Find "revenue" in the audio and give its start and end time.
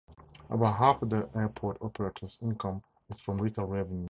3.65-3.99